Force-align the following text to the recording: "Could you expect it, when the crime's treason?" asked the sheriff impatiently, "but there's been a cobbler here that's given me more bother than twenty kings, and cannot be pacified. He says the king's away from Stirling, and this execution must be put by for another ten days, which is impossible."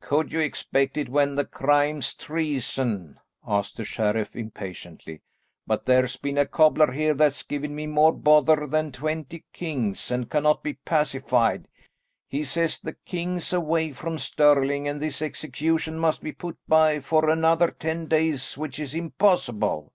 "Could 0.00 0.32
you 0.32 0.38
expect 0.38 0.96
it, 0.96 1.08
when 1.08 1.34
the 1.34 1.44
crime's 1.44 2.14
treason?" 2.14 3.18
asked 3.44 3.76
the 3.76 3.84
sheriff 3.84 4.36
impatiently, 4.36 5.22
"but 5.66 5.86
there's 5.86 6.14
been 6.16 6.38
a 6.38 6.46
cobbler 6.46 6.92
here 6.92 7.14
that's 7.14 7.42
given 7.42 7.74
me 7.74 7.88
more 7.88 8.12
bother 8.12 8.68
than 8.68 8.92
twenty 8.92 9.44
kings, 9.52 10.12
and 10.12 10.30
cannot 10.30 10.62
be 10.62 10.74
pacified. 10.74 11.66
He 12.28 12.44
says 12.44 12.78
the 12.78 12.92
king's 12.94 13.52
away 13.52 13.90
from 13.92 14.18
Stirling, 14.20 14.86
and 14.86 15.02
this 15.02 15.20
execution 15.20 15.98
must 15.98 16.22
be 16.22 16.30
put 16.30 16.58
by 16.68 17.00
for 17.00 17.28
another 17.28 17.72
ten 17.72 18.06
days, 18.06 18.56
which 18.56 18.78
is 18.78 18.94
impossible." 18.94 19.92